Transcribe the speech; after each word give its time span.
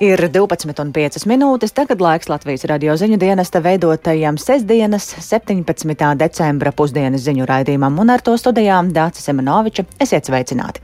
Ir 0.00 0.16
12,5 0.32 1.26
minūtes. 1.28 1.74
Tagad 1.76 2.00
laiks 2.00 2.30
Latvijas 2.30 2.62
radio 2.70 2.94
ziņu 2.96 3.18
dienesta 3.20 3.60
veidotajam 3.60 4.38
sestdienas, 4.40 5.10
17. 5.26 6.06
decembra 6.16 6.72
pusdienas 6.72 7.26
ziņu 7.26 7.44
raidījumam, 7.44 7.98
un 8.00 8.14
ar 8.14 8.24
to 8.24 8.32
studijām 8.40 8.94
Dācis 8.96 9.28
Semenoviča. 9.28 9.84
Esiet 10.00 10.30
sveicināti! 10.30 10.80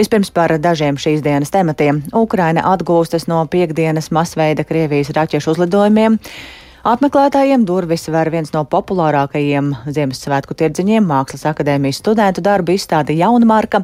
Vispirms 0.00 0.32
par 0.32 0.56
dažiem 0.56 0.96
šīs 0.96 1.20
dienas 1.20 1.52
tematiem. 1.52 2.00
Ukraina 2.16 2.64
atgūstas 2.72 3.28
no 3.28 3.44
piekdienas 3.52 4.08
masveida 4.08 4.64
Krievijas 4.64 5.12
raķešu 5.12 5.58
uzlidojumiem. 5.58 6.16
Apmeklētājiem 6.84 7.62
durvis 7.64 8.02
ver 8.12 8.28
viens 8.28 8.50
no 8.52 8.60
populārākajiem 8.68 9.70
Ziemassvētku 9.88 10.52
tirdziņiem- 10.60 11.06
Mākslas 11.12 11.46
akadēmijas 11.48 12.02
studentu 12.02 12.44
darbu 12.44 12.74
izstāde 12.76 13.16
Jaunmarka, 13.16 13.80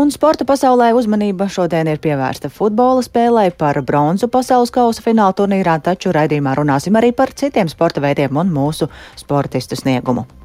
un 0.00 0.08
sporta 0.08 0.46
pasaulē 0.48 0.94
uzmanība 0.96 1.44
šodien 1.52 1.92
ir 1.92 2.00
pievērsta 2.00 2.48
futbola 2.48 3.04
spēlē 3.04 3.50
par 3.52 3.82
bronzu 3.82 4.32
pasaules 4.32 4.72
kausa 4.72 5.04
fināla 5.04 5.36
turnīrā, 5.36 5.76
taču 5.82 6.08
raidījumā 6.08 6.56
runāsim 6.56 6.96
arī 6.96 7.12
par 7.12 7.36
citiem 7.36 7.68
sporta 7.68 8.00
veidiem 8.00 8.34
un 8.34 8.48
mūsu 8.48 8.88
sportistu 9.14 9.76
sniegumu. 9.76 10.37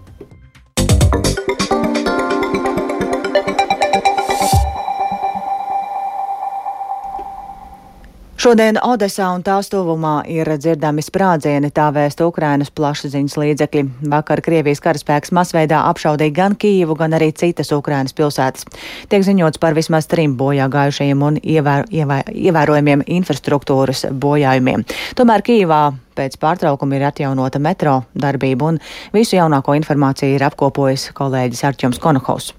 Šodien 8.43 8.75
Odesā 8.83 9.29
un 9.31 9.39
tās 9.39 9.70
tuvumā 9.71 10.25
ir 10.27 10.49
dzirdami 10.59 10.99
sprādzieni, 10.99 11.70
tā 11.71 11.85
vēsta 11.95 12.25
Ukrainas 12.27 12.73
plašsaziņas 12.75 13.38
līdzekļi. 13.39 13.83
Vakar 14.11 14.41
Krievijas 14.43 14.81
karaspēks 14.83 15.31
masveidā 15.31 15.77
apšaudīja 15.88 16.33
gan 16.35 16.57
Kīvu, 16.59 16.97
gan 16.99 17.16
arī 17.16 17.29
citas 17.39 17.71
Ukrainas 17.71 18.11
pilsētas. 18.17 18.66
Tiek 19.07 19.23
ziņots 19.23 19.61
par 19.63 19.77
vismaz 19.77 20.09
trim 20.11 20.33
bojā 20.35 20.67
gājušajiem 20.73 21.23
un 21.23 21.38
ievēr, 21.39 21.88
ievēr, 21.88 22.33
ievērojumiem 22.50 23.05
infrastruktūras 23.22 24.09
bojājumiem. 24.11 24.83
Tomēr 25.16 25.45
Kīvā 25.47 25.80
pēc 26.19 26.35
pārtraukuma 26.44 27.00
ir 27.00 27.07
atjaunota 27.13 27.63
metro 27.63 28.02
darbība 28.11 28.73
un 28.73 28.81
visu 29.16 29.39
jaunāko 29.39 29.80
informāciju 29.80 30.35
ir 30.35 30.44
apkopojis 30.52 31.13
kolēģis 31.16 31.63
Arčuns 31.72 32.03
Konohaus. 32.03 32.52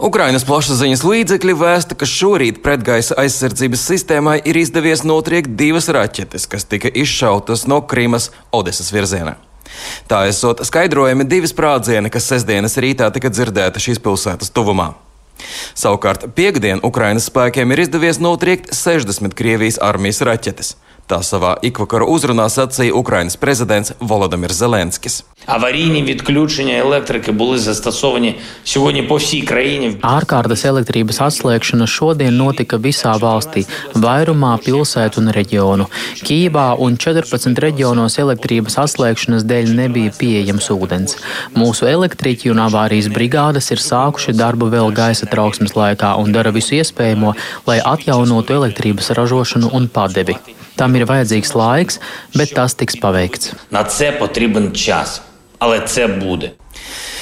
Ukrainas 0.00 0.44
plašsaziņas 0.48 1.02
līdzekļi 1.04 1.54
vēsta, 1.60 1.96
ka 1.98 2.08
šorīt 2.08 2.62
pretgaisa 2.64 3.16
aizsardzības 3.20 3.84
sistēmai 3.90 4.38
ir 4.44 4.60
izdevies 4.60 5.04
notriekt 5.04 5.56
divas 5.60 5.90
raķetes, 5.92 6.46
kas 6.50 6.66
tika 6.68 6.88
izšautas 6.88 7.66
no 7.70 7.80
Krimas 7.82 8.30
Odesas 8.52 8.92
virzienā. 8.94 9.36
Tā 10.10 10.24
esot 10.30 10.62
skaidrojami 10.66 11.26
divi 11.28 11.48
sprādzieni, 11.50 12.10
kas 12.12 12.26
sestdienas 12.30 12.76
rītā 12.80 13.10
tika 13.14 13.30
dzirdēti 13.32 13.82
šīs 13.86 14.02
pilsētas 14.02 14.52
tuvumā. 14.54 14.92
Savukārt 15.78 16.26
piekdien 16.36 16.82
Ukrainas 16.84 17.30
spēkiem 17.30 17.72
ir 17.72 17.84
izdevies 17.86 18.20
notriekt 18.20 18.74
60 18.76 19.36
Krievijas 19.36 19.80
armijas 19.80 20.20
raķetes. 20.26 20.74
Tā 21.10 21.18
savā 21.26 21.56
ikvakara 21.66 22.06
uzrunā 22.06 22.44
sacīja 22.46 22.94
Ukrainas 22.94 23.34
prezidents 23.34 23.90
Volodimirs 23.98 24.60
Zelenskis. 24.60 25.16
Ārkārtas 30.06 30.62
elektrības 30.70 31.18
atslēgšana 31.26 31.88
šodien 31.90 32.38
notika 32.38 32.78
visā 32.84 33.16
valstī, 33.24 33.64
vairumā 34.04 34.52
pilsētu 34.62 35.18
un 35.24 35.32
reģionu. 35.34 35.88
Kīvā 36.22 36.68
un 36.86 37.00
14 37.06 37.58
reģionos 37.66 38.20
elektrības 38.22 38.78
atslēgšanas 38.84 39.48
dēļ 39.50 39.74
nebija 39.80 40.14
pieejams 40.20 40.70
ūdens. 40.76 41.18
Mūsu 41.58 41.90
elektriķi 41.90 42.54
un 42.54 42.62
avārijas 42.68 43.10
brigādes 43.10 43.72
ir 43.74 43.82
sākuši 43.82 44.38
darbu 44.38 44.70
vēl 44.76 44.94
gaisa 44.94 45.26
trauksmes 45.26 45.74
laikā 45.74 46.14
un 46.22 46.30
dara 46.38 46.54
visu 46.54 46.78
iespējamo, 46.78 47.34
lai 47.66 47.82
atjaunotu 47.96 48.60
elektrības 48.62 49.10
ražošanu 49.18 49.74
un 49.74 49.90
padevi. 49.90 50.38
Tam 50.80 50.96
ir 50.96 51.04
vajadzīgs 51.04 51.52
laiks, 51.52 52.00
bet 52.32 52.54
tas 52.56 52.72
tiks 52.78 52.96
paveikts. 53.02 53.52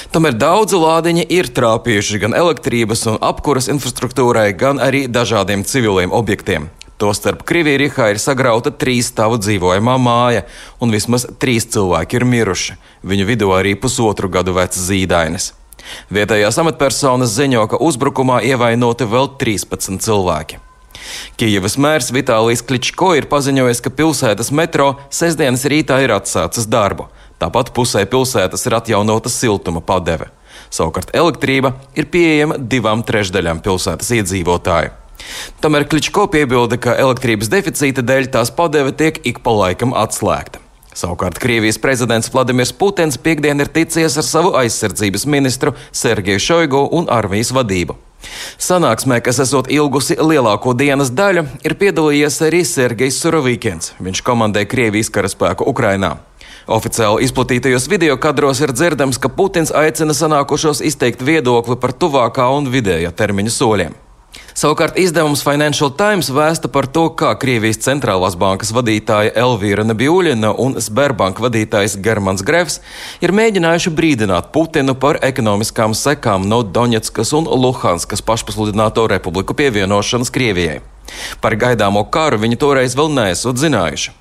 Tomēr 0.09 0.37
daudzi 0.39 0.79
lādiņi 0.79 1.25
ir 1.35 1.51
trāpījuši 1.53 2.21
gan 2.23 2.33
elektrības 2.33 3.03
un 3.11 3.17
apkuras 3.21 3.67
infrastruktūrai, 3.69 4.53
gan 4.57 4.79
arī 4.81 5.03
dažādiem 5.11 5.65
civiliem 5.67 6.15
objektiem. 6.15 6.69
Tostarp 6.99 7.43
Krievijā 7.47 8.09
ir 8.11 8.17
sagrauta 8.19 8.71
trīs 8.71 9.11
stāvu 9.11 9.37
dzīvojamā 9.43 9.97
māja, 9.99 10.45
un 10.79 10.95
vismaz 10.95 11.27
trīs 11.39 11.67
cilvēki 11.71 12.19
ir 12.19 12.25
miruši. 12.27 12.79
Viņu 13.03 13.27
vidū 13.27 13.51
arī 13.55 13.75
pusotru 13.79 14.31
gadu 14.31 14.55
vecs 14.55 14.79
zīdainis. 14.87 15.51
Vietējās 16.11 16.59
amatpersonas 16.63 17.35
ziņo, 17.35 17.67
ka 17.71 17.83
uzbrukumā 17.83 18.41
ievainoti 18.47 19.07
vēl 19.07 19.31
13 19.39 19.99
cilvēki. 20.03 20.63
Kijavas 21.39 21.77
mērs 21.81 22.11
Vitālijs 22.15 22.63
Kličko 22.65 23.13
ir 23.17 23.29
paziņojis, 23.31 23.81
ka 23.85 23.93
pilsētas 23.93 24.51
metro 24.55 24.93
sestdienas 25.13 25.65
rītā 25.69 26.01
ir 26.03 26.13
atsācis 26.15 26.67
darbu. 26.69 27.09
Tāpat 27.39 27.71
pusē 27.75 28.03
pilsētas 28.09 28.65
ir 28.67 28.75
atjaunota 28.75 29.31
siltuma 29.31 29.81
padeve. 29.81 30.27
Savukārt 30.69 31.13
elektrība 31.15 31.73
ir 31.97 32.09
pieejama 32.11 32.59
divām 32.59 33.03
trešdaļām 33.07 33.61
pilsētas 33.65 34.11
iedzīvotāju. 34.19 34.95
Tomēr 35.63 35.85
Kličko 35.89 36.27
piebilda, 36.31 36.79
ka 36.81 36.95
elektrības 36.99 37.51
deficīta 37.51 38.03
dēļ 38.05 38.31
tās 38.33 38.51
padeve 38.55 38.95
tiek 38.95 39.19
ik 39.27 39.41
pa 39.45 39.55
laikam 39.55 39.95
atslēgta. 39.97 40.61
Savukārt 40.99 41.39
Krievijas 41.39 41.77
prezidents 41.79 42.31
Vladimirs 42.33 42.73
Putins 42.75 43.19
piekdien 43.21 43.61
ir 43.61 43.69
ticies 43.71 44.17
ar 44.19 44.25
savu 44.25 44.55
aizsardzības 44.59 45.25
ministru 45.29 45.75
Sergeju 45.95 46.41
Šoigu 46.43 46.81
un 46.97 47.07
armijas 47.13 47.53
vadību. 47.55 47.95
Sanāksmē, 48.59 49.19
kas 49.25 49.41
esot 49.43 49.69
ilgusi 49.71 50.17
lielāko 50.19 50.73
dienas 50.77 51.13
daļu, 51.15 51.45
ir 51.65 51.77
piedalījies 51.79 52.41
arī 52.47 52.63
Sergejs 52.67 53.21
Surovīkens. 53.23 53.93
Viņš 54.03 54.23
komandē 54.25 54.65
Krievijas 54.69 55.11
karaspēku 55.13 55.67
Ukrainā. 55.69 56.17
Oficiāli 56.69 57.25
izplatītajos 57.25 57.87
video 57.89 58.17
kadros 58.21 58.61
ir 58.61 58.75
dzirdams, 58.75 59.17
ka 59.17 59.31
Putins 59.33 59.73
aicina 59.73 60.13
sanākušos 60.13 60.83
izteikt 60.85 61.23
viedokli 61.25 61.79
par 61.81 61.95
tuvākā 61.97 62.45
un 62.57 62.69
vidējā 62.69 63.09
termiņa 63.15 63.55
soļiem. 63.55 63.97
Savukārt 64.57 64.97
izdevums 64.97 65.43
Financial 65.45 65.91
Times 65.93 66.29
vēsta 66.33 66.69
par 66.73 66.87
to, 66.89 67.05
kā 67.13 67.31
Krievijas 67.39 67.81
centrālās 67.85 68.35
bankas 68.39 68.71
vadītāja 68.73 69.33
Elvīra 69.37 69.85
Nebijūļina 69.85 70.51
un 70.57 70.77
Sberbanka 70.81 71.43
vadītājs 71.45 71.99
Germans 72.03 72.43
Grefs 72.45 72.79
ir 73.21 73.33
mēģinājuši 73.35 73.93
brīdināt 73.93 74.49
Putinu 74.55 74.95
par 74.97 75.21
ekonomiskām 75.25 75.93
sekām 75.97 76.47
no 76.49 76.63
Doņetskas 76.63 77.35
un 77.37 77.49
Luhanskas 77.49 78.25
pašpasludināto 78.25 79.05
republiku 79.11 79.53
pievienošanas 79.53 80.33
Krievijai. 80.33 80.81
Par 81.41 81.55
gaidāmo 81.57 82.03
karu 82.09 82.41
viņi 82.41 82.59
toreiz 82.59 82.97
vēl 82.97 83.13
neesot 83.13 83.61
zinājuši. 83.61 84.17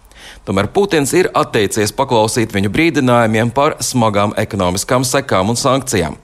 Tomēr 0.49 0.69
Putins 0.73 1.13
ir 1.17 1.33
atteicies 1.37 1.93
paklausīt 1.97 2.55
viņu 2.57 2.73
brīdinājumiem 2.73 3.53
par 3.53 3.77
smagām 3.85 4.37
ekonomiskām 4.41 5.05
sekām 5.05 5.53
un 5.53 5.61
sankcijām. 5.61 6.17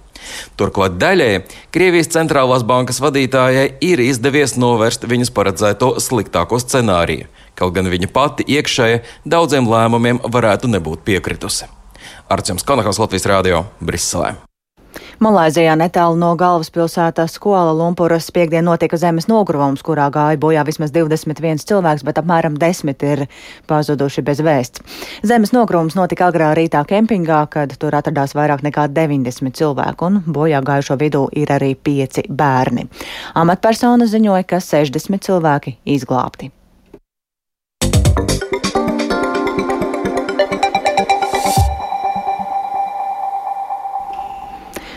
Turklāt 0.60 0.96
daļēji 1.00 1.42
Krievijas 1.74 2.12
centrālās 2.14 2.64
bankas 2.66 3.00
vadītājai 3.04 3.66
ir 3.84 4.02
izdevies 4.04 4.56
novērst 4.60 5.06
viņas 5.10 5.34
paredzēto 5.34 5.94
sliktāko 6.02 6.60
scenāriju, 6.62 7.28
kaut 7.58 7.76
gan 7.76 7.90
viņa 7.90 8.10
pati 8.14 8.48
iekšēji 8.56 9.02
daudziem 9.24 9.68
lēmumiem 9.70 10.22
varētu 10.24 10.70
nebūt 10.72 11.06
piekritusi. 11.06 11.70
Arčuns 12.28 12.64
Kanahas 12.64 13.00
Latvijas 13.02 13.28
Rādio 13.28 13.64
Briselē. 13.80 14.34
Malaizijā 15.22 15.74
netālu 15.78 16.16
no 16.18 16.32
galvaspilsētas 16.38 17.36
Kuala 17.42 17.74
Lumpuras 17.76 18.30
piekdien 18.34 18.66
notika 18.66 18.98
zemes 18.98 19.28
nogruvums, 19.30 19.82
kurā 19.86 20.08
gāja 20.14 20.40
bojā 20.40 20.64
vismaz 20.66 20.90
21 20.94 21.62
cilvēks, 21.68 22.02
bet 22.06 22.18
apmēram 22.18 22.56
10 22.58 23.04
ir 23.06 23.24
pazuduši 23.70 24.24
bez 24.26 24.42
vēsts. 24.42 24.82
Zemes 25.22 25.54
nogruvums 25.54 25.94
notika 25.98 26.28
agrā 26.32 26.50
rītā 26.58 26.82
kempingā, 26.88 27.44
kad 27.50 27.76
tur 27.78 27.94
atradās 27.94 28.34
vairāk 28.34 28.66
nekā 28.66 28.88
90 28.90 29.54
cilvēku, 29.54 30.10
un 30.10 30.34
bojā 30.34 30.64
gājušo 30.64 30.98
vidū 30.98 31.28
ir 31.32 31.54
arī 31.54 31.74
5 31.78 32.26
bērni. 32.28 32.88
Amatpersona 33.38 34.10
ziņoja, 34.10 34.50
ka 34.50 34.62
60 34.64 35.22
cilvēki 35.30 35.78
izglābti. 35.94 36.50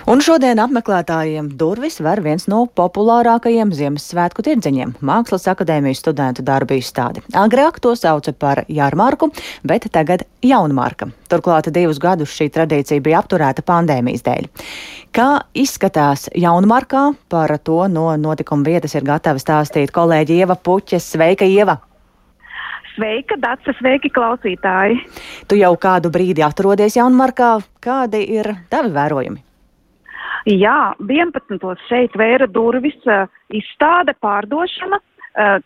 Un 0.07 0.21
šodien 0.24 0.56
apmeklētājiem 0.63 1.50
durvis 1.59 1.98
ver 2.00 2.21
viens 2.24 2.45
no 2.48 2.62
populārākajiem 2.80 3.74
Ziemassvētku 3.75 4.39
tirdziņiem- 4.45 4.94
Mākslas 5.09 5.50
akadēmijas 5.51 6.00
studentu 6.00 6.45
darbu 6.48 6.77
izstādi. 6.80 7.19
Agrāk 7.36 7.81
to 7.83 7.92
sauca 7.92 8.31
par 8.31 8.62
Jārmarku, 8.71 9.27
bet 9.68 9.89
tagad 9.92 10.24
Jaunmarka. 10.42 11.09
Turklāt 11.27 11.68
divus 11.75 12.00
gadus 12.00 12.31
šī 12.31 12.48
tradīcija 12.56 13.04
bija 13.04 13.19
apturēta 13.19 13.65
pandēmijas 13.68 14.24
dēļ. 14.24 14.48
Kā 15.12 15.42
izskatās 15.54 16.30
Jaunmarkā, 16.31 17.13
par 17.27 17.57
to 17.57 17.89
no 17.89 18.15
notikuma 18.15 18.63
vietas 18.63 18.95
ir 18.95 19.01
gatava 19.04 19.38
stāstīt 19.44 19.92
kolēģi 19.92 20.39
Ieva 20.39 20.56
Puķes. 20.56 21.04
Sveika, 21.04 21.44
Ieva! 21.44 21.81
Sveika, 22.95 23.36
Dārsa, 23.36 23.75
sveiki, 23.77 24.09
klausītāji! 24.09 25.04
Tu 25.50 25.59
jau 25.59 25.75
kādu 25.75 26.09
brīdi 26.09 26.48
atrodies 26.48 26.95
Jaunmarkā. 26.95 27.59
Kādi 27.81 28.24
ir 28.39 28.56
tavi 28.69 28.89
vērojumi? 28.95 29.46
Jā, 30.47 30.94
11. 31.03 31.59
šeit 31.89 32.13
vēra 32.15 32.47
durvis 32.47 32.97
izstāde, 33.51 34.15
pārdošana. 34.23 35.01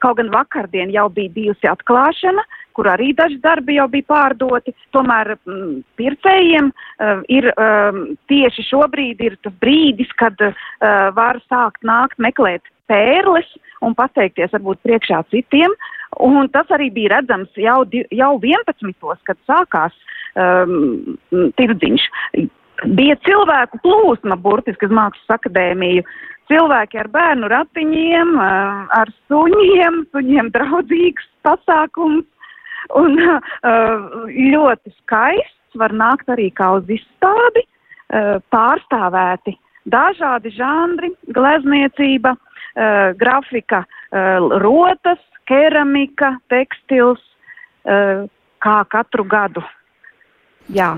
Kaut 0.04 0.18
gan 0.18 0.32
vakardien 0.34 0.90
jau 0.92 1.06
bija 1.14 1.32
bijusi 1.32 1.70
atklāšana, 1.70 2.44
kur 2.76 2.90
arī 2.92 3.12
daži 3.16 3.38
darbi 3.44 3.78
jau 3.78 3.88
bija 3.92 4.08
pārdoti. 4.10 4.74
Tomēr 4.96 5.36
mm, 5.38 5.78
pircējiem 6.00 6.72
uh, 6.72 7.22
ir 7.32 7.48
um, 7.54 8.02
tieši 8.32 8.66
šobrīd 8.68 9.24
ir 9.24 9.38
tas 9.46 9.56
brīdis, 9.64 10.12
kad 10.20 10.36
uh, 10.44 10.56
var 11.16 11.40
sākt 11.48 11.86
nākt 11.88 12.20
meklēt 12.20 12.68
pērles 12.92 13.48
un 13.86 13.96
pateikties 13.96 14.52
varbūt 14.56 14.82
priekšā 14.88 15.22
citiem. 15.32 15.76
Un 16.20 16.50
tas 16.52 16.68
arī 16.76 16.90
bija 16.92 17.18
redzams 17.18 17.54
jau, 17.56 17.84
jau 18.12 18.32
11. 18.44 19.22
kad 19.30 19.40
sākās 19.48 19.96
um, 20.36 21.20
tirdziņš. 21.60 22.10
Bija 22.98 23.16
cilvēku 23.26 23.78
plūsma 23.84 24.38
burtiski 24.42 24.88
uz 24.88 24.94
Mākslas 24.96 25.38
akadēmiju. 25.38 26.04
Cilvēki 26.50 27.00
ar 27.00 27.08
bērnu 27.14 27.48
ratiņiem, 27.52 28.32
ar 28.42 29.12
suņiem, 29.30 30.02
suņiem 30.12 30.50
draudzīgs 30.56 31.28
pasākums 31.46 32.26
un 32.98 33.20
ļoti 34.52 34.94
skaists 34.98 35.80
var 35.80 35.94
nākt 35.96 36.32
arī 36.34 36.50
kā 36.58 36.74
uz 36.80 36.90
izstādi, 36.92 37.64
pārstāvēti 38.52 39.56
dažādi 39.90 40.52
žanri, 40.58 41.14
glezniecība, 41.32 42.36
grafika, 43.22 43.86
rotas, 44.64 45.22
keramika, 45.48 46.36
tekstils, 46.52 47.22
kā 48.62 48.78
katru 48.92 49.26
gadu. 49.26 49.64
Jā, 50.72 50.94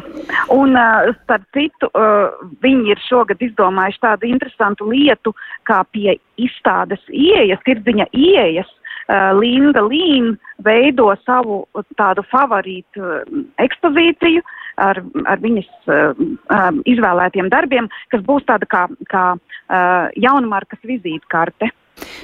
un 0.54 0.78
uh, 0.78 1.10
starp 1.24 1.46
citu, 1.56 1.90
uh, 1.98 2.30
viņi 2.62 2.94
ir 2.94 3.02
šogad 3.08 3.42
izdomājuši 3.42 4.02
tādu 4.04 4.30
interesantu 4.30 4.90
lietu, 4.92 5.34
kā 5.66 5.82
pie 5.96 6.20
izstādes 6.38 7.02
ieejas, 7.10 7.62
tirdziņa 7.66 8.10
ieejas. 8.14 8.70
Uh, 9.04 9.34
Linda 9.36 9.82
Līna 9.84 10.38
veido 10.64 11.10
savu 11.26 11.64
tādu 12.00 12.24
favorītu 12.30 13.02
uh, 13.02 13.42
ekspozīciju 13.66 14.46
ar, 14.84 15.02
ar 15.26 15.42
viņas 15.44 15.72
uh, 15.90 16.14
uh, 16.54 16.70
izvēlētiem 16.90 17.50
darbiem, 17.52 17.90
kas 18.14 18.24
būs 18.30 18.46
tāda 18.48 18.70
kā, 18.70 18.86
kā 19.12 19.26
uh, 19.36 20.06
jaunmarkas 20.22 20.86
vizītkarte. 20.88 21.74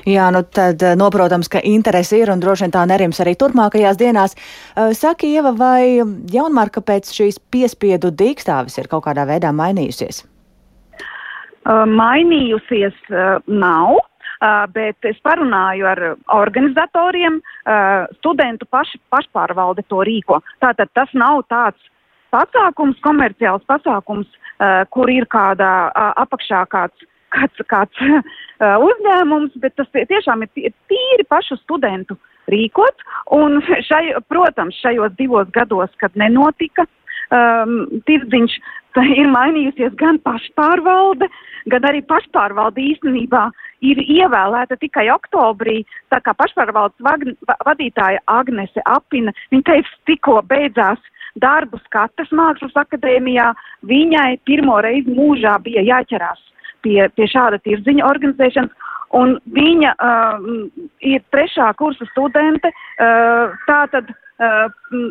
Jā, 0.07 0.30
nu 0.33 0.42
tad 0.44 0.81
eh, 0.83 0.95
noprotams, 0.98 1.50
ka 1.51 1.62
interese 1.66 2.18
ir 2.18 2.31
un 2.33 2.42
droši 2.42 2.66
vien 2.66 2.74
tā 2.74 2.86
nerims 2.89 3.19
arī 3.21 3.36
turpmākajās 3.39 4.00
dienās. 4.00 4.36
Eh, 4.36 4.94
saki, 4.98 5.33
Ieva, 5.36 5.54
vai 5.57 6.01
jaunmarka 6.33 6.81
pēc 6.86 7.12
šīs 7.13 7.39
piespiedu 7.51 8.12
dīkstāvis 8.12 8.80
ir 8.81 8.89
kaut 8.92 9.06
kādā 9.07 9.27
veidā 9.30 9.54
mainījusies? 9.56 10.24
Uh, 11.69 11.83
mainījusies 11.86 12.95
nav. 13.45 14.00
Uh, 14.39 14.63
bet 14.71 14.95
es 15.04 15.18
parunāju 15.19 15.83
ar 15.83 16.00
organizatoriem, 16.31 17.42
uh, 17.44 18.06
studentu 18.21 18.63
paši, 18.71 18.95
pašpārvalde 19.12 19.83
to 19.92 20.00
rīko. 20.07 20.38
Tātad 20.63 20.88
tas 20.95 21.12
nav 21.12 21.42
tāds 21.51 21.89
pasākums, 22.31 22.95
komerciāls 23.04 23.68
pasākums, 23.68 24.31
uh, 24.31 24.88
kur 24.95 25.12
ir 25.12 25.27
kādā 25.27 25.92
apakšā 26.24 26.63
kāds 26.71 27.04
kāds, 27.35 27.65
kāds 27.71 28.03
uzņēmums, 28.89 29.55
bet 29.63 29.77
tas 29.79 29.89
tiešām 29.93 30.45
ir 30.45 30.73
tīri 30.89 31.27
pašu 31.29 31.59
studentu 31.63 32.17
rīkots. 32.51 33.05
Un, 33.35 33.61
šai, 33.89 34.03
protams, 34.31 34.77
šajos 34.83 35.15
divos 35.19 35.49
gados, 35.55 35.93
kad 36.01 36.15
nenotika 36.19 36.85
um, 37.31 38.01
tirdziņš, 38.09 38.57
ir 39.21 39.29
mainījusies 39.31 39.93
gan 39.99 40.19
pašpārvalde, 40.25 41.29
gan 41.71 41.85
arī 41.87 42.01
pašpārvalde 42.09 42.81
īstenībā 42.93 43.45
ir 43.85 44.01
ievēlēta 44.03 44.79
tikai 44.81 45.07
oktobrī. 45.13 45.83
Tā 46.11 46.19
kā 46.25 46.33
pašpārvaldes 46.35 46.99
vadītāja 47.67 48.23
Agnese 48.33 48.83
Apina, 48.89 49.35
viņa 49.53 49.67
teica, 49.71 49.95
tikko 50.09 50.41
beidzās 50.49 50.99
darbus 51.39 51.85
Katras 51.93 52.31
mākslas 52.35 52.75
akadēmijā, 52.81 53.53
viņai 53.87 54.39
pirmo 54.49 54.79
reizi 54.83 55.13
mūžā 55.13 55.59
bija 55.63 55.85
jāķerās 55.93 56.41
pie, 56.85 57.01
pie 57.15 57.27
šāda 57.31 57.59
tirdziņa 57.65 58.07
organizēšanas. 58.07 58.87
Un 59.17 59.37
viņa 59.55 59.95
uh, 59.97 60.49
ir 61.01 61.21
trešā 61.33 61.71
kursa 61.79 62.05
studente. 62.11 62.69
Uh, 62.69 63.55
tātad 63.65 64.11
uh, 64.13 64.67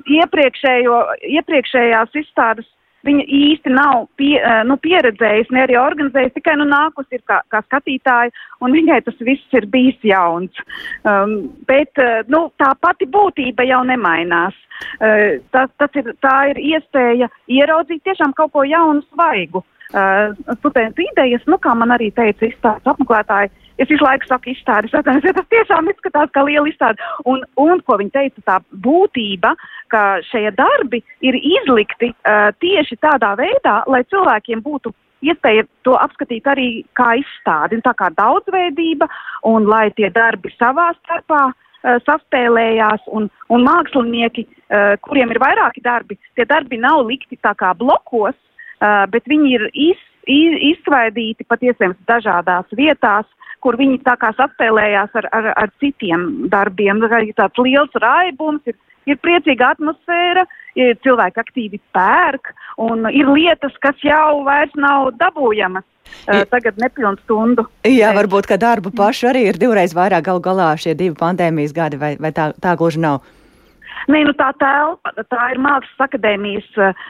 iepriekšējo, 0.07 0.99
iepriekšējās 1.35 2.21
izstādes 2.23 2.69
viņa 3.07 3.25
īsti 3.27 3.73
nav 3.75 4.07
pie, 4.19 4.37
uh, 4.39 4.61
nu, 4.69 4.77
pieredzējusi, 4.83 5.55
ne 5.55 5.65
arī 5.65 5.79
organizējusi, 5.81 6.37
tikai 6.39 6.55
nu, 6.61 6.67
nākusi 6.71 7.21
kā, 7.27 7.41
kā 7.51 7.63
skatītāja, 7.67 8.35
un 8.63 8.75
viņai 8.75 9.01
tas 9.07 9.19
viss 9.27 9.59
ir 9.59 9.67
bijis 9.71 9.99
jauns. 10.07 10.63
Um, 11.03 11.51
bet 11.67 12.03
uh, 12.03 12.23
nu, 12.31 12.49
tā 12.63 12.73
pati 12.83 13.09
būtība 13.11 13.67
jau 13.67 13.83
nemainās. 13.89 14.55
Uh, 14.99 15.41
tas, 15.55 15.71
tas 15.83 15.99
ir, 15.99 16.13
tā 16.23 16.37
ir 16.53 16.63
iespēja 16.75 17.31
ieraudzīt 17.51 18.05
tiešām 18.07 18.35
kaut 18.39 18.55
ko 18.55 18.67
jaunu, 18.67 19.03
svaigu. 19.11 19.65
Uh, 19.65 19.78
uh, 19.95 20.35
studentu 20.59 21.03
idejas, 21.05 21.45
nu, 21.47 21.59
kā 21.63 21.75
man 21.79 21.95
arī 21.95 22.11
teica 22.17 22.47
izstādes 22.49 22.93
apmeklētāji, 22.93 23.51
es 23.79 23.91
visu 23.91 24.05
laiku 24.05 24.29
saku 24.29 24.53
izstādes, 24.53 24.95
atceros, 24.95 25.25
ja 25.25 25.35
tas 25.37 25.49
tiešām 25.55 25.91
izskatās 25.93 26.33
kā 26.35 26.45
liela 26.47 26.69
izstāde. 26.69 27.03
Un, 27.31 27.45
un, 27.61 27.83
ko 27.87 27.99
viņi 28.01 28.15
teica, 28.15 28.45
tā 28.47 28.57
būtība, 28.87 29.55
ka 29.93 30.05
šie 30.29 30.49
darbi 30.57 31.03
ir 31.25 31.39
izlikti 31.39 32.13
uh, 32.13 32.51
tieši 32.63 32.99
tādā 33.05 33.35
veidā, 33.39 33.83
lai 33.91 34.05
cilvēkiem 34.11 34.65
būtu 34.65 34.95
iespēja 35.25 35.65
to 35.87 35.97
apskatīt 35.99 36.47
arī 36.47 36.69
kā 36.99 37.17
izstādi, 37.19 37.79
un 37.79 37.87
tā 37.87 37.95
kā 37.99 38.11
daudzveidība, 38.15 39.09
un 39.51 39.67
lai 39.71 39.89
tie 39.97 40.13
darbi 40.15 40.53
savā 40.55 40.91
starpā 41.01 41.49
uh, 41.51 41.97
saspēlējās, 42.07 43.09
un, 43.15 43.31
un 43.51 43.67
mākslinieki, 43.67 44.47
uh, 44.47 44.95
kuriem 45.07 45.35
ir 45.35 45.43
vairāki 45.43 45.83
darbi, 45.85 46.19
tie 46.39 46.47
darbi 46.47 46.79
nav 46.83 47.07
likti 47.09 47.39
tā 47.43 47.55
kā 47.59 47.73
blokos, 47.79 48.37
bet 48.81 49.27
viņi 49.31 49.55
ir 49.57 49.67
iz, 49.73 50.05
iz, 50.27 50.57
izsvaidīti 50.75 51.47
pat 51.49 51.65
iespējams 51.65 51.99
dažādās 52.09 52.79
vietās, 52.79 53.27
kur 53.65 53.79
viņi 53.79 54.03
tā 54.07 54.15
kā 54.21 54.31
saspēlējās 54.39 55.17
ar, 55.19 55.29
ar, 55.35 55.51
ar 55.65 55.73
citiem 55.83 56.49
darbiem. 56.53 57.03
Tā 57.03 57.23
ir 57.27 57.35
tāds 57.39 57.63
liels 57.65 58.01
raibums, 58.03 58.63
ir, 58.71 58.79
ir 59.11 59.19
priecīga 59.23 59.73
atmosfēra, 59.75 60.47
ir 60.79 60.99
cilvēki 61.05 61.43
aktīvi 61.43 61.81
pērk, 61.97 62.53
un 62.79 63.09
ir 63.11 63.31
lietas, 63.35 63.75
kas 63.83 63.99
jau 64.05 64.43
vairs 64.47 64.75
nav 64.79 65.13
dabūjamas. 65.21 65.87
Uh, 66.25 66.41
tagad 66.49 66.79
nepilnu 66.81 67.21
stundu. 67.21 67.67
Jā, 67.85 68.15
varbūt, 68.17 68.47
ka 68.49 68.57
darbu 68.57 68.95
pašu 68.97 69.29
arī 69.29 69.43
ir 69.51 69.59
divreiz 69.61 69.93
vairāk 69.93 70.25
gal 70.25 70.41
galā 70.41 70.71
šie 70.81 70.95
divi 70.97 71.13
pandēmijas 71.19 71.75
gadi, 71.77 72.01
vai, 72.01 72.15
vai 72.17 72.31
tā, 72.33 72.47
tā 72.57 72.73
gluži 72.81 73.03
nav? 73.05 73.21
Nē, 74.07 74.23
nu 74.29 74.35
tā 74.39 74.53
telpa, 74.61 75.13
tā 75.33 75.51
ir 75.53 75.61
Mākslas 75.63 76.07
akadēmijas 76.07 76.69
uh, 76.79 77.05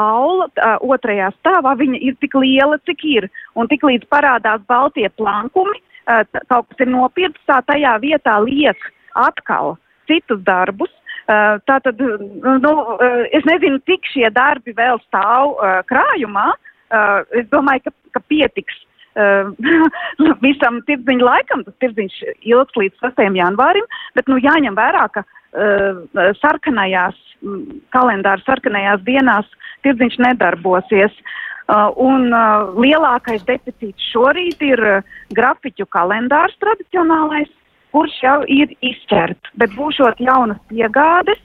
aula, 0.00 0.48
uh, 0.56 0.78
otrajā 0.94 1.28
stāvā. 1.36 1.74
Viņa 1.78 2.00
ir 2.00 2.16
tik 2.24 2.34
liela, 2.38 2.78
cik 2.88 3.04
ir. 3.08 3.28
Un 3.58 3.68
tik 3.70 3.84
līdz 3.86 4.08
parādās 4.12 4.64
baltie 4.70 5.10
plankumi, 5.20 5.78
uh, 6.08 6.24
kaut 6.48 6.70
kas 6.70 6.84
ir 6.84 6.92
nopirkts, 6.94 7.44
tā 7.50 7.60
tajā 7.68 7.98
vietā 8.02 8.38
liek 8.44 8.80
atkal 9.20 9.76
citus 10.10 10.40
darbus. 10.46 10.92
Uh, 11.28 11.60
Tātad, 11.68 12.00
nu, 12.00 12.72
uh, 12.72 13.22
es 13.30 13.44
nezinu, 13.46 13.82
cik 13.86 14.08
šie 14.14 14.30
darbi 14.34 14.74
vēl 14.78 14.98
stāv 15.08 15.58
uh, 15.58 15.80
krājumā. 15.90 16.52
Es 17.32 17.46
domāju, 17.48 17.86
ka, 17.86 17.90
ka 18.18 18.20
pietiks 18.28 18.74
visam 20.44 20.80
tirdziņa 20.84 21.24
laikam. 21.24 21.62
Tas 21.64 21.78
tirdziņš 21.80 22.18
ilgs 22.50 22.76
līdz 22.76 23.00
6. 23.00 23.22
janvārim, 23.38 23.86
bet 24.12 24.28
nu, 24.28 24.36
jāņem 24.36 24.76
vērā, 24.76 25.06
ka 25.14 25.22
sarkanajās, 26.40 27.16
kalendāra 27.92 28.40
sarkanajās 28.46 29.02
dienās 29.06 29.48
tirdziņš 29.84 30.18
nedarbosies. 30.26 31.16
Un 32.02 32.28
lielākais 32.76 33.44
deficīts 33.48 34.10
šorīt 34.12 34.62
ir 34.66 34.82
grafiķu 35.36 35.86
kalendārs 35.92 36.56
tradicionālais, 36.60 37.50
kurš 37.92 38.18
jau 38.24 38.38
ir 38.48 38.72
izķerts, 38.80 39.52
bet 39.60 39.74
būšot 39.76 40.20
jaunas 40.20 40.60
piegādes. 40.72 41.40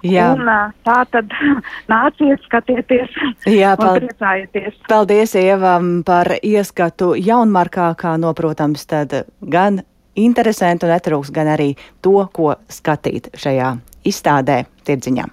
Jā. 0.00 0.30
Un, 0.32 0.48
tā 0.86 1.02
tad 1.12 1.32
nāciet, 1.92 2.40
skatieties, 2.46 3.12
Jā, 3.44 3.74
priecājieties. 3.76 4.78
Paldies 4.88 5.36
Ievam 5.36 6.00
par 6.08 6.32
ieskatu 6.40 7.12
jaunmarkā, 7.20 7.92
kā 8.00 8.14
noprotams, 8.20 8.86
tad 8.88 9.12
gan 9.40 9.82
interesantu 10.14 10.88
un 10.88 10.94
netrūks 10.96 11.34
gan 11.34 11.52
arī 11.56 11.74
to, 12.02 12.16
ko 12.32 12.54
skatīt 12.68 13.30
šajā 13.38 13.74
izstādē 14.06 14.64
tirdziņā. 14.86 15.28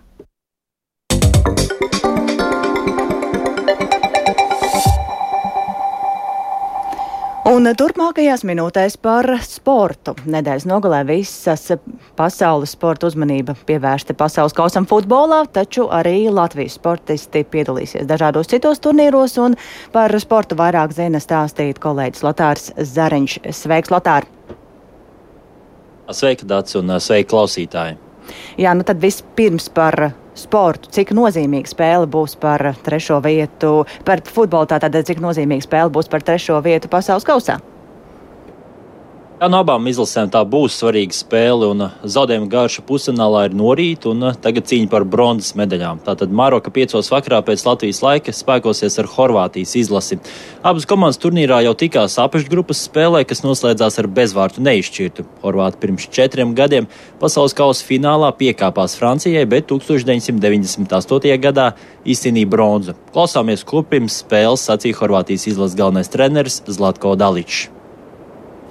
Un 7.48 7.64
turpmākajās 7.80 8.42
minūtēs 8.44 8.98
par 9.00 9.26
sportu. 9.48 10.12
Nedēļas 10.28 10.66
nogalē 10.68 11.00
visas 11.08 11.64
pasaules 12.20 12.74
sporta 12.76 13.08
uzmanība 13.08 13.56
pievērsta 13.70 14.18
pasaules 14.20 14.54
kausam 14.58 14.84
futbolā, 14.90 15.46
taču 15.56 15.88
arī 15.88 16.28
Latvijas 16.28 16.76
sportisti 16.76 17.46
piedalīsies 17.48 18.04
dažādos 18.10 18.52
citos 18.52 18.84
turnīros, 18.84 19.40
un 19.40 19.56
par 19.96 20.12
sportu 20.20 20.60
vairāk 20.60 20.92
zina 21.00 21.24
stāstīt 21.24 21.80
kolēģis 21.80 22.28
Lotārs 22.28 22.74
Zariņš. 22.76 23.40
Sveiks, 23.56 23.96
Lotār! 23.96 24.28
Sveika, 26.12 26.48
Dārts, 26.48 26.78
un 26.80 26.94
sveika 27.04 27.34
klausītāji! 27.34 27.98
Jā, 28.60 28.74
nu 28.76 28.86
tad 28.88 29.00
vispirms 29.04 29.68
par 29.74 30.12
sportu. 30.38 30.92
Cik 30.94 31.14
nozīmīga 31.16 31.72
spēle 31.72 32.08
būs 32.12 32.38
par 32.40 32.64
trešo 32.86 33.20
vietu, 33.24 33.82
par 34.08 34.24
futbolu 34.28 34.70
tātad, 34.72 34.96
cik 35.08 35.24
nozīmīga 35.24 35.68
spēle 35.68 35.94
būs 35.94 36.12
par 36.12 36.24
trešo 36.28 36.60
vietu 36.64 36.92
pasaules 36.92 37.28
kausā? 37.28 37.60
Jā, 39.38 39.46
no 39.54 39.60
abām 39.62 39.86
izlasēm 39.86 40.32
tā 40.34 40.40
būs 40.50 40.80
svarīga 40.80 41.14
spēle, 41.14 41.68
uh, 41.70 41.98
zaudējuma 42.10 42.48
garša 42.50 42.82
pusfinālā 42.88 43.44
ir 43.46 43.58
norīt, 43.60 44.08
un 44.10 44.26
uh, 44.26 44.34
tagad 44.34 44.66
cīņa 44.66 44.90
par 44.90 45.04
bronzas 45.06 45.54
medaļām. 45.60 46.00
Tātad 46.08 46.34
Maroka 46.34 46.74
piecos 46.74 47.12
vakarā 47.14 47.44
pēc 47.46 47.62
Latvijas 47.68 48.00
laika 48.02 48.34
spēkosies 48.34 48.98
ar 48.98 49.12
Horvātijas 49.14 49.76
izlasi. 49.78 50.18
Abas 50.66 50.90
komandas 50.90 51.22
turnīrā 51.22 51.62
jau 51.68 51.76
tikās 51.78 52.18
apakšgrupas 52.26 52.82
spēlē, 52.88 53.22
kas 53.30 53.46
noslēdzās 53.46 54.02
ar 54.02 54.10
bezvārtu 54.18 54.66
neizšķirtu. 54.66 55.28
Horvāti 55.46 55.84
pirms 55.86 56.10
četriem 56.18 56.58
gadiem 56.58 56.90
pasaules 57.22 57.54
kausa 57.54 57.86
finālā 57.86 58.34
piekāpās 58.42 58.98
Francijai, 58.98 59.46
bet 59.46 59.70
1998. 59.70 61.38
gadā 61.46 61.70
izcīnīja 62.10 62.56
bronzu. 62.58 62.98
Klausāmies, 63.14 63.70
ko 63.70 63.86
pirms 63.86 64.24
spēles 64.26 64.66
sacīja 64.66 64.98
Horvātijas 65.06 65.52
izlases 65.54 65.78
galvenais 65.78 66.10
treneris 66.10 66.64
Zlatko 66.66 67.14
Daličs. 67.14 67.68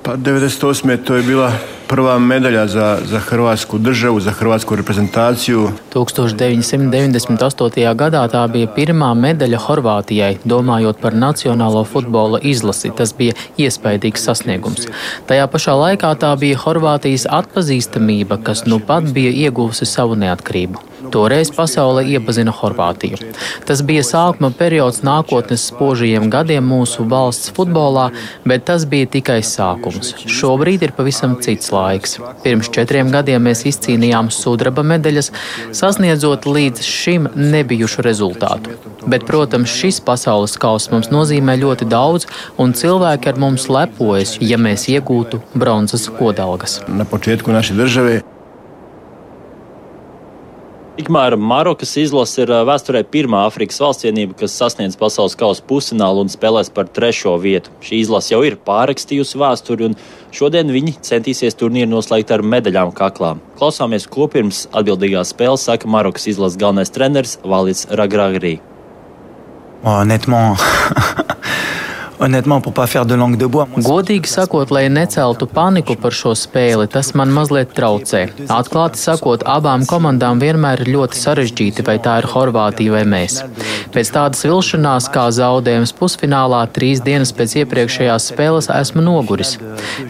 Pa 0.07 0.15
98. 0.17 1.03
to 1.03 1.19
je 1.19 1.23
bila 1.23 1.51
prva 1.89 2.19
medalja 2.19 2.67
za, 2.67 2.99
za 3.05 3.19
Hrvatsku 3.19 3.79
državu, 3.79 4.21
za 4.21 4.31
Hrvatsku 4.31 4.77
reprezentaciju. 4.77 5.71
1998. 5.95 7.95
gadā 7.95 8.25
tā 8.33 8.43
bija 8.53 8.67
pirmā 8.77 9.15
medaļa 9.15 9.59
Horvātijai, 9.67 10.39
domājot 10.45 11.01
par 11.01 11.15
nacionālo 11.15 11.85
futbola 11.85 12.41
izlasi. 12.43 12.91
Tas 12.97 13.15
bija 13.17 13.33
iespaidīgs 13.59 14.27
sasniegums. 14.29 14.89
Tajā 15.31 15.47
pašā 15.53 15.77
laikā 15.83 16.15
tā 16.21 16.35
bija 16.41 16.59
Horvātijas 16.65 17.29
atpazīstamība, 17.31 18.43
kas 18.43 18.67
nu 18.67 18.81
pat 18.81 19.05
bija 19.15 19.31
ieguvusi 19.47 19.87
savu 19.87 20.15
neatkarību. 20.19 20.97
Toreiz 21.11 21.51
pasaule 21.55 22.05
iepazina 22.11 22.53
Horvātiju. 22.53 23.19
Tas 23.67 23.83
bija 23.87 24.03
sākuma 24.07 24.51
periods 24.59 25.03
nākotnes 25.07 25.69
spožajiem 25.71 26.29
gadiem 26.33 26.67
mūsu 26.67 27.07
valsts 27.11 27.53
futbolā, 27.57 28.09
bet 28.45 28.67
tas 28.71 28.87
bija 28.91 29.11
tikai 29.17 29.39
sākums. 29.47 30.15
Šobrīd 30.27 30.87
ir 30.87 30.95
pavisam 30.97 31.37
cits 31.43 31.71
laiks. 31.77 32.19
Pirms 32.45 32.71
četriem 32.75 33.13
gadiem 33.15 33.47
mēs 33.47 33.65
izcīnījām 33.71 34.31
sudraba 34.35 34.85
medaļas, 34.87 35.33
sasniedzot 35.77 36.49
līdz 36.49 36.85
šim 36.85 37.29
nebijušu 37.37 38.05
rezultātu. 38.07 38.77
Bet, 39.07 39.27
protams, 39.29 39.71
šis 39.71 40.01
pasaules 40.05 40.57
kausa 40.61 40.95
mums 40.95 41.13
nozīmē 41.15 41.59
ļoti 41.63 41.89
daudz, 41.91 42.27
un 42.63 42.75
cilvēki 42.77 43.33
ar 43.33 43.43
mums 43.43 43.69
lepojas, 43.73 44.37
ja 44.41 44.59
mēs 44.61 44.89
iegūtu 44.93 45.43
bronzas 45.55 46.09
kodalgas. 46.19 46.81
Na 46.89 47.05
početku 47.05 47.55
naše 47.55 47.77
države 47.79 48.23
Tikmēr 50.97 51.35
Marokas 51.37 51.91
izlase 52.01 52.47
ir 52.47 52.51
vēsturē 52.65 53.03
pirmā 53.13 53.43
Afrikas 53.45 53.83
valstsvienība, 53.83 54.33
kas 54.41 54.55
sasniedz 54.57 54.95
pasaules 54.97 55.35
kausa 55.37 55.61
pusfinālu 55.69 56.23
un 56.25 56.31
spēlēs 56.33 56.71
par 56.73 56.89
trešo 56.89 57.35
vietu. 57.43 57.69
Šī 57.85 57.99
izlase 58.01 58.33
jau 58.33 58.39
ir 58.49 58.57
pārrakstījusi 58.65 59.37
vēsturi, 59.43 59.91
un 59.91 59.99
šodien 60.33 60.73
viņi 60.73 60.95
centīsies 61.05 61.59
turnīru 61.61 61.91
noslēgt 61.91 62.33
ar 62.33 62.41
medaļām 62.41 62.95
kaklā. 62.97 63.35
Klausāmies, 63.61 64.09
ko 64.09 64.25
pirms 64.33 64.63
atbildīgā 64.73 65.21
spēle 65.29 65.61
saka 65.61 65.85
Marokas 65.93 66.31
izlases 66.33 66.57
galvenais 66.65 66.95
treneris 66.97 67.37
Valits 67.45 67.85
Ragragri. 67.93 68.55
Honnêtement, 69.85 70.57
Godīgi 73.85 74.31
sakot, 74.31 74.71
lai 74.73 74.87
neceltu 74.93 75.49
paniku 75.51 75.97
par 76.01 76.15
šo 76.17 76.33
spēli, 76.39 76.87
tas 76.93 77.13
man 77.19 77.33
mazliet 77.37 77.75
traucē. 77.77 78.23
Atklāti 78.53 79.01
sakot, 79.01 79.45
abām 79.45 79.85
komandām 79.89 80.41
vienmēr 80.41 80.87
ir 80.87 80.93
ļoti 80.97 81.21
sarežģīti, 81.21 81.85
vai 81.87 81.99
tā 82.01 82.19
ir 82.23 82.31
Horvātija 82.33 82.97
vai 82.97 83.05
mēs. 83.13 83.43
Pēc 83.97 84.11
tādas 84.13 84.43
vilšanās 84.45 85.07
kā 85.09 85.23
zaudējums 85.33 85.95
pusfinālā 85.97 86.59
trīs 86.69 87.01
dienas 87.01 87.31
pēc 87.33 87.55
iepriekšējās 87.63 88.27
spēles 88.29 88.69
esmu 88.75 89.01
noguris. 89.07 89.55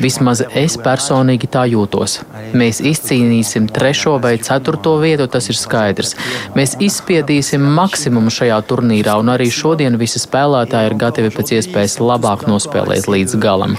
Vismaz 0.01 0.43
es 0.59 0.75
personīgi 0.83 1.47
tā 1.55 1.63
jūtos. 1.71 2.17
Mēs 2.59 2.83
izcīnīsim 2.83 3.69
trešo 3.71 4.17
vai 4.25 4.35
ceturto 4.43 4.97
vietu, 4.99 5.29
tas 5.31 5.47
ir 5.53 5.61
skaidrs. 5.61 6.17
Mēs 6.59 6.75
izspiedīsim 6.83 7.63
maksimumu 7.79 8.35
šajā 8.35 8.59
turnīrā, 8.67 9.15
un 9.23 9.31
arī 9.37 9.47
šodien 9.55 9.95
visi 10.03 10.19
spēlētāji 10.19 10.91
ir 10.91 10.99
gatavi 11.07 11.31
pēc 11.39 11.55
iespējas 11.61 12.01
labāk 12.03 12.43
nospēlēt 12.51 13.07
līdz 13.07 13.39
galam. 13.39 13.79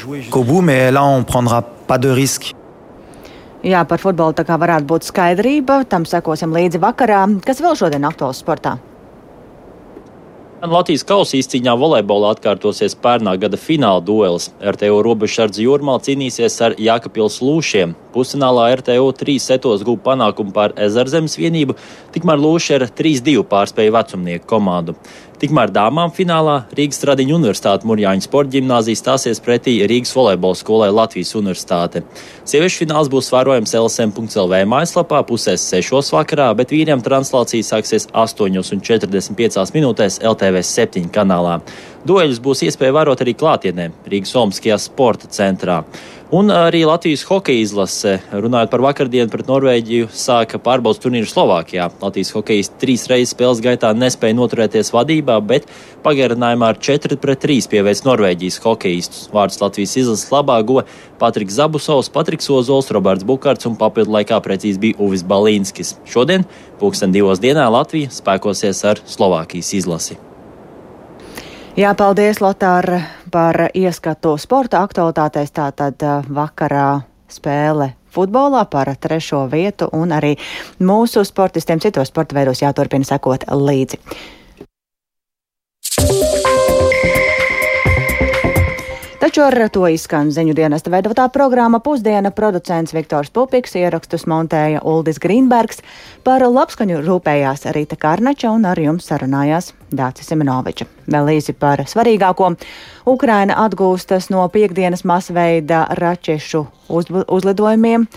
Jā, 3.68 3.84
par 3.90 4.00
futbolu 4.00 4.38
tā 4.38 4.48
kā 4.48 4.56
varētu 4.56 4.88
būt 4.88 5.12
skaidrība. 5.12 5.82
Tam 5.92 6.08
sekosim 6.08 6.56
līdzi 6.56 6.80
vakarā. 6.80 7.26
Kas 7.44 7.60
vēl 7.60 7.76
šodien 7.76 8.08
aktuāls 8.08 8.40
sportā? 8.40 8.78
Latvijas 10.58 11.04
kausa 11.06 11.36
izcīņā 11.38 11.76
volejbolā 11.78 12.32
atkārtosies 12.34 12.96
pērnā 12.98 13.36
gada 13.38 13.60
fināla 13.62 14.02
duelis. 14.02 14.48
RTO 14.58 15.04
robežsardze 15.06 15.62
Jūrmā 15.62 16.00
cīnīsies 16.02 16.56
ar 16.66 16.74
Jākapils 16.82 17.38
Lūšiem. 17.46 17.94
Pusfinālā 18.16 18.72
RTO 18.80 19.12
trīs 19.20 19.46
setos 19.46 19.86
gūp 19.86 20.02
panākumu 20.08 20.56
pār 20.56 20.74
Ezerzemes 20.82 21.38
vienību, 21.38 21.78
tikmēr 22.16 22.42
Lūši 22.42 22.74
ar 22.80 22.88
3-2 22.90 23.46
pārspēja 23.46 23.94
vecumnieku 24.00 24.50
komandu. 24.50 24.98
Tikmēr 25.38 25.70
dāmām 25.70 26.10
finālā 26.10 26.64
Rīgas 26.74 26.98
Tradiņu 26.98 27.36
universitāte 27.38 27.86
Murjāņu 27.86 28.24
sporta 28.26 28.56
ģimnāzija 28.56 28.98
stāsies 28.98 29.38
pretī 29.46 29.76
Rīgas 29.86 30.16
volejbola 30.18 30.58
skolai 30.58 30.88
Latvijas 30.90 31.36
universitāte. 31.38 32.02
Sieviešu 32.42 32.82
fināls 32.82 33.12
būs 33.14 33.30
vērojams 33.36 33.76
LSM.CLV 33.78 34.64
mājaslapā 34.66 35.22
pusēs 35.30 35.68
6 35.76 36.10
vakarā, 36.16 36.50
bet 36.58 36.74
vīriem 36.74 37.06
translācija 37.06 37.68
sāksies 37.70 38.10
8,45 38.18 39.78
minūtēs 39.78 40.18
LTV 40.26 40.66
7 40.66 41.14
kanālā. 41.14 41.60
Dueļus 42.08 42.42
būs 42.42 42.66
iespēja 42.66 42.98
vērot 42.98 43.22
arī 43.22 43.38
klātienē 43.38 43.92
Rīgas 44.10 44.34
Olimpiskajā 44.42 44.82
sporta 44.82 45.30
centrā. 45.30 45.84
Un 46.28 46.50
arī 46.52 46.82
Latvijas 46.84 47.22
hokeja 47.24 47.64
izlase, 47.64 48.18
runājot 48.36 48.72
par 48.74 48.82
vakardienu 48.84 49.32
pret 49.32 49.48
Norvēģiju, 49.48 50.10
sāka 50.12 50.60
pārbaudas 50.60 51.00
turnīru 51.00 51.30
Slovākijā. 51.32 51.86
Latvijas 52.02 52.34
hokejas 52.36 52.70
trīs 52.82 53.06
reizes 53.08 53.32
spēles 53.32 53.62
gaitā 53.64 53.94
nespēja 53.96 54.36
noturēties 54.36 54.92
vadībā, 54.92 55.38
bet 55.48 55.72
pagarinājumā 56.04 56.74
ar 56.74 56.82
4 56.84 57.16
pret 57.24 57.46
3 57.48 57.72
pieveic 57.72 58.04
Norvēģijas 58.10 58.60
hokeistus. 58.66 59.24
Vārds 59.32 59.64
Latvijas 59.64 59.96
izlases 60.04 60.28
labā 60.36 60.60
go 60.68 60.84
Patriks 61.16 61.62
Zabusovs, 61.62 62.12
Patriks 62.12 62.52
Ozols, 62.52 62.92
Roberts 62.92 63.24
Bukārts 63.24 63.72
un 63.72 63.80
papildu 63.80 64.20
laikā 64.20 64.44
precīzi 64.44 64.84
bija 64.84 65.00
Uvis 65.00 65.24
Balīnskis. 65.24 65.96
Šodien, 66.04 66.44
pulksten 66.84 67.16
divos 67.16 67.40
dienā, 67.40 67.72
Latvija 67.72 68.12
spēkosies 68.12 68.84
ar 68.84 69.00
Slovākijas 69.08 69.78
izlasi. 69.80 70.20
Jā, 71.78 71.92
paldies, 71.94 72.40
Lotār, 72.42 72.88
par 73.30 73.68
ieskatu 73.78 74.32
sporta 74.42 74.80
aktualitātēs. 74.82 75.52
Tātad 75.54 76.02
vakarā 76.26 77.04
spēle 77.30 77.92
futbolā 78.10 78.64
par 78.66 78.90
trešo 78.98 79.44
vietu 79.52 79.86
un 79.94 80.16
arī 80.16 80.32
mūsu 80.82 81.22
sportistiem 81.22 81.78
citos 81.78 82.10
sporta 82.10 82.34
veidos 82.34 82.64
jāturpina 82.66 83.06
sekot 83.06 83.46
līdzi. 83.54 84.02
Taču 89.28 89.42
ar 89.44 89.60
to 89.76 89.82
izskan 89.92 90.30
ziņu 90.32 90.54
dienesta 90.56 90.88
veidotā 90.88 91.26
programma 91.36 91.82
Pusdiena 91.84 92.30
producents 92.32 92.94
Viktors 92.96 93.28
Pupiks, 93.36 93.74
ierakstus 93.76 94.24
montēja 94.24 94.80
Uldis 94.88 95.20
Grīnbergs, 95.20 95.82
par 96.24 96.46
labskaņu 96.48 97.02
rūpējās 97.04 97.68
Rīta 97.76 97.98
Kārnača 98.00 98.54
un 98.56 98.64
ar 98.72 98.80
jums 98.80 99.10
sarunājās 99.12 99.74
Dācis 99.92 100.32
Simenoviča. 100.32 100.88
Vēl 101.12 101.34
īsi 101.34 101.58
par 101.60 101.84
svarīgāko. 101.92 102.54
Ukraina 103.12 103.60
atgūstas 103.66 104.30
no 104.32 104.48
piekdienas 104.48 105.04
masveida 105.04 105.84
raķešu 106.00 106.64
uz, 106.88 107.12
uzlidojumiem. 107.28 108.08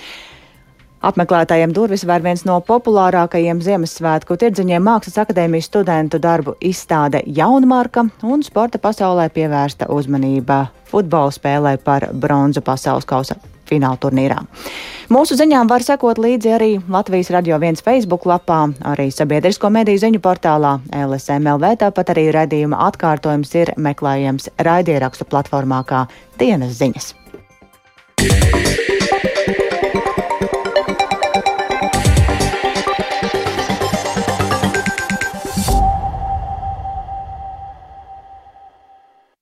Apmeklētājiem 1.01 1.73
durvis 1.73 2.03
var 2.05 2.21
viens 2.21 2.43
no 2.45 2.59
populārākajiem 2.61 3.63
Ziemassvētku 3.65 4.37
tirdziņiem 4.41 4.85
Mākslas 4.85 5.17
akadēmijas 5.23 5.71
studentu 5.71 6.21
darbu 6.21 6.59
izstāde 6.61 7.23
Jaunmarka 7.25 8.05
un 8.21 8.45
sporta 8.45 8.77
pasaulē 8.83 9.31
pievērsta 9.33 9.89
uzmanība 9.89 10.67
futbola 10.91 11.33
spēlē 11.33 11.79
par 11.85 12.11
bronzu 12.13 12.61
pasaules 12.67 13.09
kausa 13.09 13.39
fināla 13.71 13.97
turnīrā. 14.03 14.43
Mūsu 15.11 15.39
ziņām 15.41 15.71
var 15.71 15.85
sekot 15.87 16.21
līdzi 16.21 16.53
arī 16.55 16.71
Latvijas 16.91 17.31
radio 17.33 17.59
viens 17.63 17.81
Facebook 17.87 18.27
lapā, 18.29 18.61
arī 18.93 19.09
sabiedrisko 19.15 19.71
mediju 19.73 20.03
ziņu 20.05 20.21
portālā 20.25 20.77
LSMLV, 20.93 21.73
tāpat 21.85 22.13
arī 22.15 22.29
raidījuma 22.37 22.83
atkārtojums 22.91 23.57
ir 23.63 23.73
meklējams 23.79 24.53
raidierakstu 24.69 25.29
platformā 25.33 25.81
kā 25.89 26.05
dienas 26.43 26.77
ziņas. 26.83 27.15